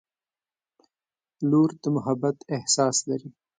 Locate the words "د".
1.81-1.83